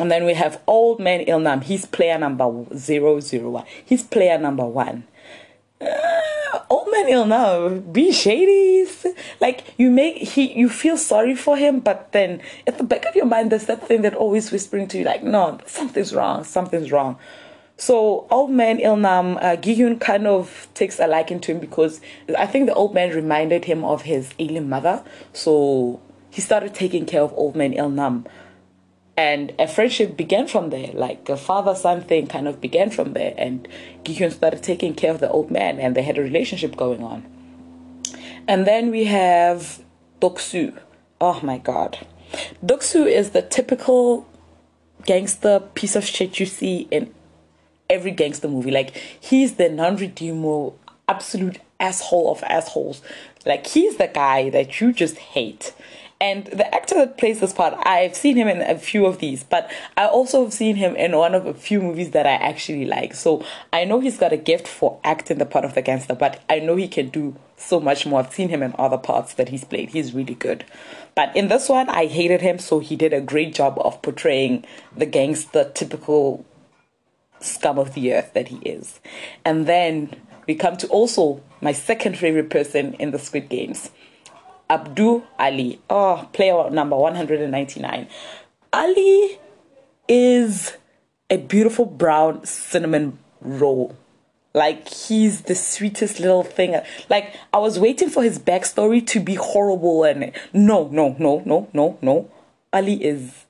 [0.00, 1.62] And then we have Old Man Ilnam.
[1.62, 3.64] He's player number 001.
[3.84, 5.04] He's player number one.
[5.78, 8.86] Uh, old man Ilnam, be shady.
[9.40, 13.14] Like you make he you feel sorry for him, but then at the back of
[13.14, 16.90] your mind there's that thing that always whispering to you like, no, something's wrong, something's
[16.90, 17.18] wrong.
[17.76, 22.00] So old man Ilnam, uh, Gihyun kind of takes a liking to him because
[22.38, 25.04] I think the old man reminded him of his ailing mother.
[25.34, 28.26] So he started taking care of old man Ilnam
[29.16, 30.90] and a friendship began from there.
[30.92, 33.34] Like a father son thing kind of began from there.
[33.36, 33.68] And
[34.04, 37.26] Gihyun started taking care of the old man and they had a relationship going on.
[38.48, 39.82] And then we have
[40.20, 40.78] Doksu.
[41.20, 42.06] Oh my god.
[42.64, 44.26] Doksu is the typical
[45.04, 47.12] gangster piece of shit you see in
[47.88, 48.70] every gangster movie.
[48.70, 53.02] Like he's the non-redeemable absolute asshole of assholes.
[53.44, 55.74] Like he's the guy that you just hate
[56.20, 59.42] and the actor that plays this part, I've seen him in a few of these,
[59.42, 62.84] but I also have seen him in one of a few movies that I actually
[62.84, 63.14] like.
[63.14, 66.42] So I know he's got a gift for acting the part of the gangster, but
[66.50, 68.20] I know he can do so much more.
[68.20, 69.90] I've seen him in other parts that he's played.
[69.90, 70.66] He's really good.
[71.14, 74.66] But in this one, I hated him, so he did a great job of portraying
[74.94, 76.44] the gangster, typical
[77.40, 79.00] scum of the earth that he is.
[79.46, 80.14] And then
[80.46, 83.90] we come to also my second favorite person in the Squid Games
[84.70, 85.80] Abdul Ali.
[85.90, 88.06] Oh, player number 199.
[88.72, 89.38] Ali
[90.08, 90.76] is
[91.28, 93.96] a beautiful brown cinnamon roll.
[94.54, 96.80] Like he's the sweetest little thing.
[97.08, 101.68] Like I was waiting for his backstory to be horrible and no, no, no, no,
[101.72, 102.30] no, no.
[102.72, 103.44] Ali is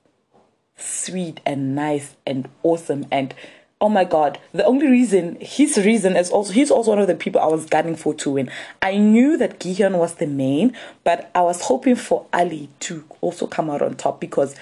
[0.77, 3.35] sweet and nice and awesome and
[3.81, 7.15] oh my god the only reason his reason is also he's also one of the
[7.15, 8.51] people i was gunning for to win.
[8.83, 13.47] I knew that gihyun was the main but i was hoping for ali to also
[13.47, 14.55] come out on top because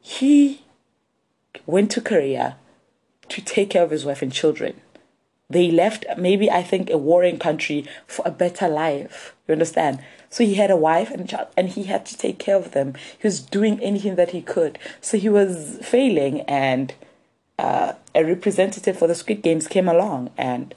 [0.00, 0.62] he
[1.66, 2.56] went to korea
[3.28, 4.80] to take care of his wife and children.
[5.50, 9.34] They left maybe i think a warring country for a better life.
[9.46, 10.00] You understand?
[10.30, 12.72] So he had a wife and a child and he had to take care of
[12.72, 12.94] them.
[13.18, 14.78] He was doing anything that he could.
[15.00, 16.94] So he was failing and
[17.58, 20.74] uh, a representative for the Squid Games came along and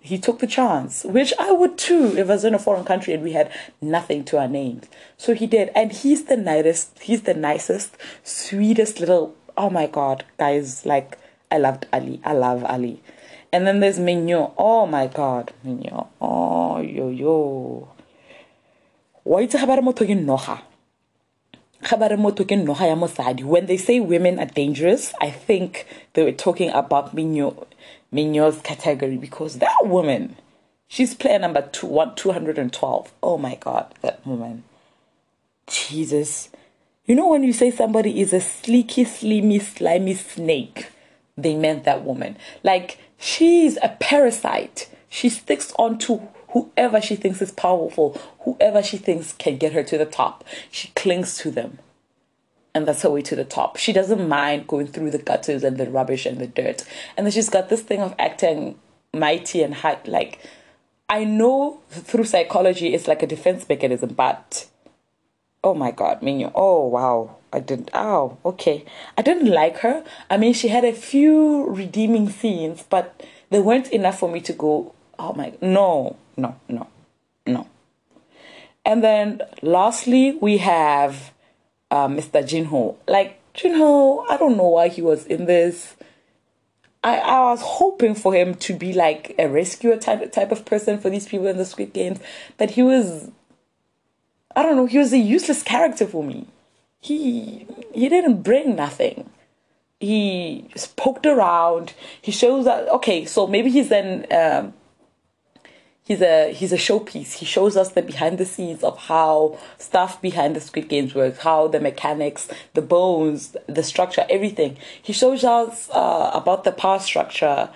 [0.00, 3.12] he took the chance, which I would too if I was in a foreign country
[3.14, 4.86] and we had nothing to our names.
[5.16, 9.34] So he did, and he's the nicest, he's the nicest, sweetest little.
[9.56, 10.86] Oh my God, guys!
[10.86, 11.18] Like
[11.50, 12.20] I loved Ali.
[12.24, 13.02] I love Ali.
[13.52, 14.52] And then there's Minyo.
[14.56, 16.08] Oh my God, Minyo.
[16.20, 17.88] Oh yo yo.
[19.24, 20.62] Why to have a noha?
[21.80, 27.66] When they say women are dangerous i think they were talking about Minyo,
[28.12, 30.36] Minyo's category because that woman
[30.88, 34.64] she's player number two, one, 212 oh my god that woman.
[35.68, 36.48] Jesus.
[37.04, 40.88] You know when you say somebody is a sleeky slimy slimy snake
[41.36, 42.36] they meant that woman.
[42.64, 44.90] Like she's a parasite.
[45.08, 49.98] She sticks onto whoever she thinks is powerful, whoever she thinks can get her to
[49.98, 50.44] the top.
[50.70, 51.78] She clings to them.
[52.74, 53.76] And that's her way to the top.
[53.76, 56.84] She doesn't mind going through the gutters and the rubbish and the dirt.
[57.16, 58.78] And then she's got this thing of acting
[59.12, 59.98] mighty and high.
[60.04, 60.38] Like,
[61.08, 64.68] I know through psychology it's like a defense mechanism, but
[65.64, 67.36] oh my god, Minyo, oh wow.
[67.52, 67.90] I didn't.
[67.94, 68.84] Oh, okay.
[69.16, 70.04] I didn't like her.
[70.30, 74.52] I mean, she had a few redeeming scenes, but they weren't enough for me to
[74.52, 74.94] go.
[75.18, 76.86] Oh my, no, no, no,
[77.46, 77.66] no.
[78.84, 81.32] And then lastly, we have
[81.90, 82.42] uh, Mr.
[82.42, 82.96] Jinho.
[83.06, 85.96] Like Jinho, I don't know why he was in this.
[87.04, 90.98] I, I was hoping for him to be like a rescuer type type of person
[90.98, 92.20] for these people in the Squid Games,
[92.56, 93.30] but he was.
[94.56, 94.86] I don't know.
[94.86, 96.46] He was a useless character for me
[97.00, 99.30] he he didn't bring nothing.
[100.00, 101.94] He just poked around.
[102.20, 104.74] He shows that okay, so maybe he's then um,
[106.08, 107.34] he's a he's a showpiece.
[107.34, 111.38] He shows us the behind the scenes of how stuff behind the Squid Games works,
[111.40, 114.78] how the mechanics, the bones, the structure, everything.
[115.00, 117.68] He shows us uh, about the power structure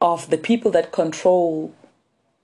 [0.00, 1.72] of the people that control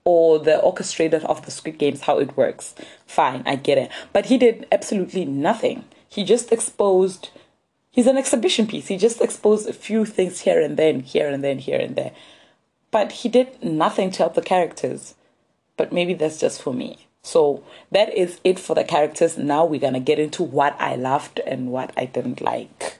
[0.05, 2.73] or the orchestrator of the Squid Games, how it works.
[3.05, 3.91] Fine, I get it.
[4.13, 5.83] But he did absolutely nothing.
[6.07, 7.29] He just exposed,
[7.91, 8.87] he's an exhibition piece.
[8.87, 12.13] He just exposed a few things here and then, here and then, here and there.
[12.97, 15.13] But he did nothing to help the characters.
[15.77, 17.05] But maybe that's just for me.
[17.21, 19.37] So that is it for the characters.
[19.37, 22.97] Now we're going to get into what I loved and what I didn't like.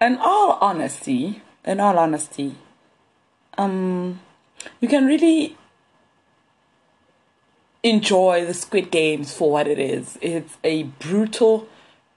[0.00, 2.56] In all honesty, in all honesty,
[3.56, 4.18] um,
[4.80, 5.56] you can really
[7.84, 10.18] enjoy the Squid Games for what it is.
[10.20, 11.68] It's a brutal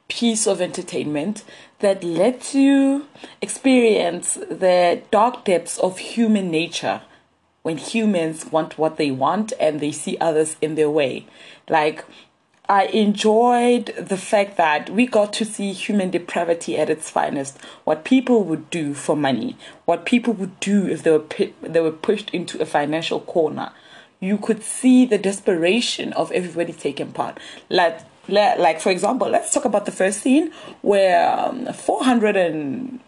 [0.10, 1.44] piece of entertainment
[1.80, 3.08] that lets you
[3.42, 7.02] experience the dark depths of human nature
[7.62, 11.26] when humans want what they want and they see others in their way.
[11.70, 12.04] Like,
[12.68, 17.58] I enjoyed the fact that we got to see human depravity at its finest.
[17.84, 21.26] What people would do for money, what people would do if they were
[21.62, 23.72] they were pushed into a financial corner
[24.20, 27.40] you could see the desperation of everybody taking part.
[27.70, 33.00] Like, like for example, let's talk about the first scene where um, 400 and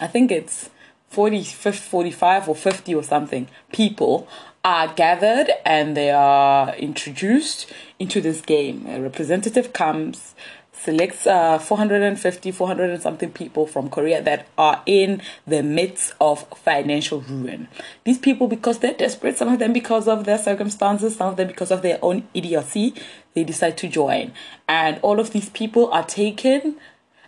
[0.00, 0.70] I think it's
[1.10, 4.26] 40, 45 or 50 or something people
[4.64, 8.86] are gathered and they are introduced into this game.
[8.86, 10.34] A representative comes,
[10.72, 16.46] selects uh, 450, 400 and something people from Korea that are in the midst of
[16.56, 17.68] financial ruin.
[18.04, 21.48] These people, because they're desperate, some of them because of their circumstances, some of them
[21.48, 22.94] because of their own idiocy,
[23.34, 24.32] they decide to join.
[24.68, 26.76] And all of these people are taken.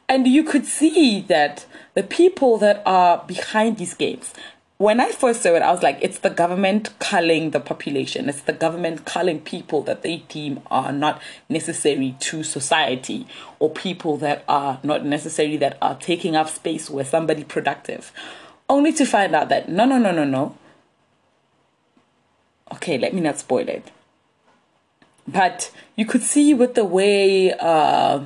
[0.09, 4.35] And you could see that the people that are behind these games
[4.77, 8.29] when I first saw it, I was like, it's the government culling the population.
[8.29, 13.27] It's the government culling people that they deem are not necessary to society
[13.61, 18.11] or people that are not necessary that are taking up space where somebody productive.
[18.69, 20.57] Only to find out that no, no, no, no, no.
[22.73, 23.93] Okay, let me not spoil it.
[25.27, 28.25] But you could see with the way uh,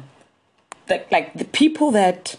[0.87, 2.37] that like the people that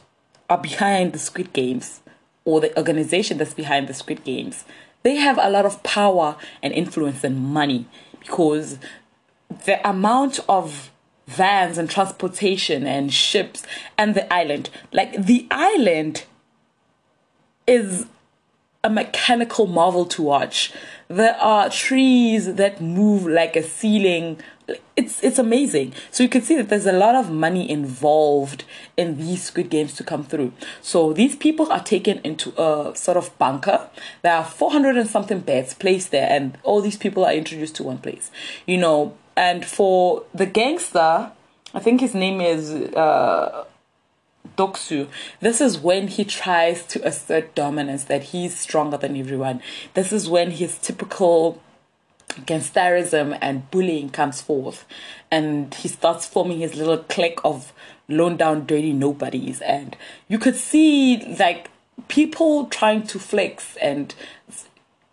[0.50, 2.02] are behind the Squid Games
[2.45, 4.65] or the organization that's behind the Squid Games,
[5.04, 7.86] they have a lot of power and influence and money
[8.19, 8.80] because
[9.65, 10.91] the amount of
[11.28, 13.63] vans and transportation and ships
[13.98, 16.26] and the island, like the island
[17.67, 18.08] is
[18.84, 20.72] a mechanical marvel to watch.
[21.08, 24.42] There are trees that move like a ceiling
[24.96, 25.94] it's it's amazing.
[26.12, 28.65] So you can see that there's a lot of money involved
[28.98, 30.54] in these Squid Games to come through.
[30.82, 33.89] So these people are taken into a sort of bunker.
[34.22, 37.84] There are 400 and something beds placed there, and all these people are introduced to
[37.84, 38.32] one place.
[38.65, 41.32] You know, and for the gangster,
[41.74, 42.72] I think his name is.
[42.72, 43.65] Uh,
[44.58, 45.08] Doksu.
[45.40, 49.62] This is when he tries to assert dominance, that he's stronger than everyone.
[49.94, 51.62] This is when his typical
[52.46, 54.86] gangsterism and bullying comes forth
[55.32, 57.74] and he starts forming his little clique of
[58.08, 61.70] lone down dirty nobodies and you could see like
[62.08, 64.16] people trying to flex and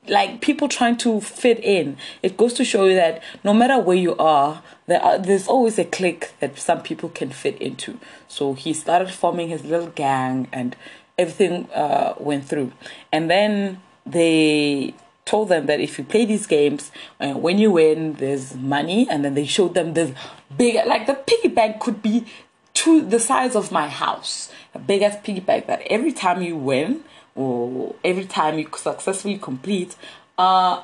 [0.09, 1.97] like people trying to fit in.
[2.23, 5.79] It goes to show you that no matter where you are there are, there's always
[5.79, 7.99] a clique that some people can fit into.
[8.29, 10.77] So he started forming his little gang and
[11.19, 12.73] everything uh, went through.
[13.13, 14.95] And then they
[15.25, 19.25] told them that if you play these games, uh, when you win, there's money, and
[19.25, 20.13] then they showed them this
[20.57, 22.25] big, like the piggy bank could be
[22.75, 26.57] to the size of my house, a big ass piggy bank that every time you
[26.57, 27.03] win
[27.37, 29.95] or every time you successfully complete,
[30.39, 30.83] uh,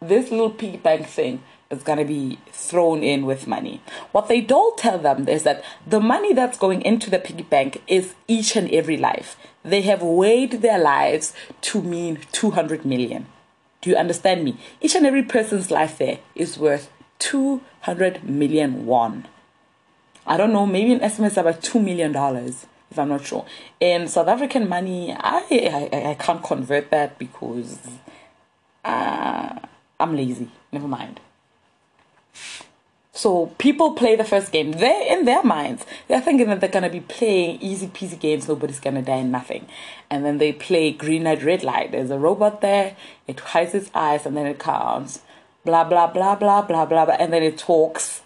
[0.00, 3.80] this little piggy bank thing is going to be thrown in with money.
[4.12, 7.82] What they don't tell them is that the money that's going into the piggy bank
[7.88, 9.36] is each and every life.
[9.64, 11.32] They have weighed their lives
[11.62, 13.26] to mean 200 million.
[13.80, 14.58] Do you understand me?
[14.80, 19.26] Each and every person's life there is worth 200 million won.
[20.26, 22.12] I don't know, maybe an estimate is about $2 million,
[22.90, 23.44] if I'm not sure.
[23.80, 27.78] In South African money, I, I, I can't convert that because
[28.84, 29.58] uh,
[29.98, 30.50] I'm lazy.
[30.72, 31.20] Never mind.
[33.16, 34.72] So people play the first game.
[34.72, 35.86] They're in their minds.
[36.06, 38.46] They're thinking that they're gonna be playing easy peasy games.
[38.46, 39.66] Nobody's gonna die nothing.
[40.10, 41.92] And then they play green light, red light.
[41.92, 42.94] There's a robot there.
[43.26, 45.22] It hides its eyes and then it counts.
[45.64, 47.16] Blah blah blah blah blah blah blah.
[47.18, 48.20] And then it talks.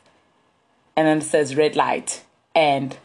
[0.97, 2.25] And then it says red light.
[2.53, 2.99] And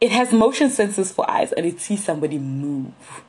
[0.00, 3.22] it has motion sensors for eyes and it sees somebody move.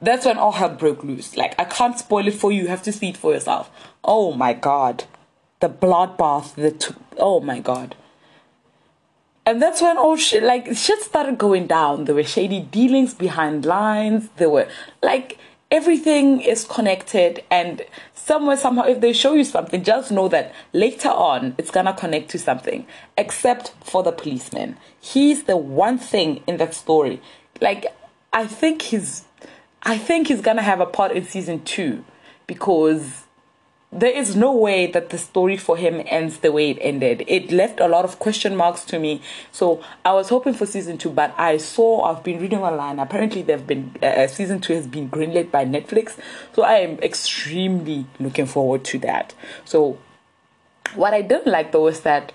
[0.00, 1.36] That's when all hell broke loose.
[1.36, 2.62] Like I can't spoil it for you.
[2.62, 3.70] You have to see it for yourself.
[4.02, 5.04] Oh my god
[5.64, 7.94] the bloodbath The took oh my god
[9.46, 13.64] and that's when all shit like shit started going down there were shady dealings behind
[13.64, 14.68] lines there were
[15.02, 15.38] like
[15.70, 17.82] everything is connected and
[18.24, 22.30] somewhere somehow if they show you something just know that later on it's gonna connect
[22.30, 22.86] to something
[23.18, 24.76] except for the policeman.
[25.00, 27.20] He's the one thing in that story.
[27.60, 27.86] Like
[28.34, 29.24] i think he's
[29.84, 32.04] i think he's gonna have a part in season two
[32.46, 33.23] because
[33.94, 37.24] there is no way that the story for him ends the way it ended.
[37.28, 39.22] It left a lot of question marks to me.
[39.52, 42.98] So I was hoping for season two, but I saw I've been reading online.
[42.98, 46.18] Apparently, they've been uh, uh, season two has been greenlit by Netflix.
[46.52, 49.32] So I am extremely looking forward to that.
[49.64, 49.98] So
[50.96, 52.32] what I didn't like though is that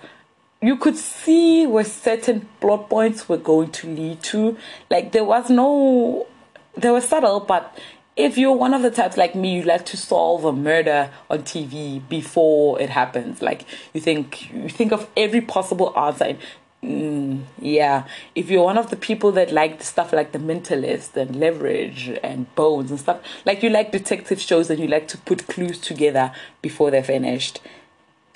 [0.62, 4.57] you could see where certain plot points were going to lead to.
[4.89, 6.28] Like there was no,
[6.76, 7.78] they were subtle, but
[8.20, 11.39] if you're one of the types like me, you like to solve a murder on
[11.43, 13.41] TV before it happens.
[13.41, 13.63] Like
[13.93, 16.26] you think you think of every possible answer.
[16.26, 16.39] And,
[16.84, 18.03] mm, yeah,
[18.36, 22.53] if you're one of the people that like stuff like The Mentalist and Leverage and
[22.55, 26.34] Bones and stuff, like you like detective shows and you like to put clues together
[26.61, 27.61] before they're finished,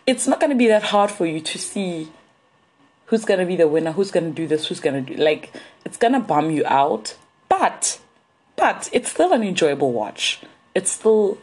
[0.07, 2.09] it's not going to be that hard for you to see
[3.07, 5.21] who's going to be the winner, who's going to do this, who's going to do
[5.21, 5.51] like
[5.83, 7.17] it's going to bum you out,
[7.49, 7.99] but
[8.55, 10.41] but it's still an enjoyable watch.
[10.75, 11.37] It's still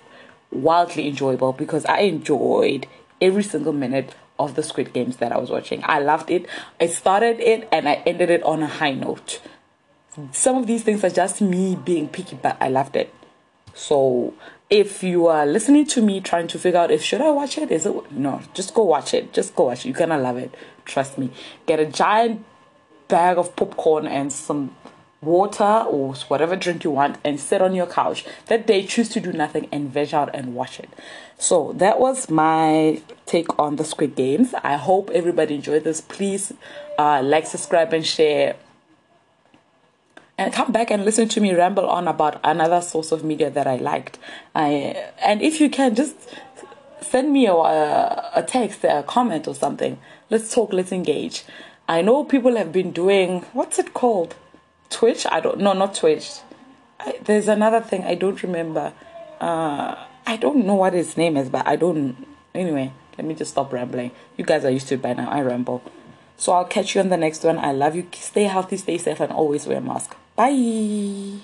[0.51, 2.87] wildly enjoyable because I enjoyed
[3.21, 5.83] every single minute of the Squid Games that I was watching.
[5.85, 6.47] I loved it.
[6.81, 9.41] I started it and I ended it on a high note.
[10.33, 13.15] Some of these things are just me being picky, but I loved it.
[13.75, 14.35] So
[14.69, 17.71] if you are listening to me trying to figure out if should I watch it,
[17.71, 19.33] is it no, just go watch it.
[19.33, 19.91] Just go watch it.
[19.91, 20.55] You're gonna love it.
[20.85, 21.31] Trust me.
[21.67, 22.45] Get a giant
[23.09, 24.75] bag of popcorn and some
[25.23, 28.25] water or whatever drink you want and sit on your couch.
[28.47, 30.89] That day, choose to do nothing and veg out and watch it.
[31.39, 34.55] So that was my take on the Squid Games.
[34.63, 36.01] I hope everybody enjoyed this.
[36.01, 36.53] Please
[36.99, 38.57] uh, like, subscribe, and share.
[40.39, 43.67] And come back and listen to me ramble on about another source of media that
[43.67, 44.19] I liked.
[44.55, 46.17] I and if you can, just
[47.03, 49.99] send me a, a text, a comment, or something.
[50.31, 50.73] Let's talk.
[50.73, 51.45] Let's engage.
[51.87, 54.35] I know people have been doing what's it called
[54.91, 55.27] Twitch.
[55.31, 56.31] I don't no not Twitch.
[56.99, 58.93] I, there's another thing I don't remember.
[59.41, 62.27] Uh, I don't know what his name is, but I don't.
[62.55, 64.11] Anyway, let me just stop rambling.
[64.37, 65.31] You guys are used to it by now.
[65.31, 65.83] I ramble.
[66.37, 67.59] So I'll catch you on the next one.
[67.59, 68.07] I love you.
[68.15, 70.17] Stay healthy, stay safe, and always wear a mask.
[70.37, 71.41] Bye.